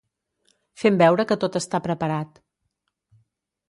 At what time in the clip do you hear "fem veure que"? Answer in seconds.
0.85-1.39